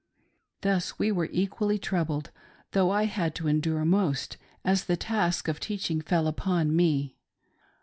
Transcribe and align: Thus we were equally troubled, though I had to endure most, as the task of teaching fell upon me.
Thus 0.61 0.97
we 0.97 1.11
were 1.11 1.29
equally 1.31 1.77
troubled, 1.77 2.31
though 2.71 2.89
I 2.89 3.03
had 3.05 3.35
to 3.35 3.47
endure 3.47 3.85
most, 3.85 4.37
as 4.65 4.85
the 4.85 4.97
task 4.97 5.47
of 5.47 5.59
teaching 5.59 6.01
fell 6.01 6.25
upon 6.25 6.75
me. 6.75 7.17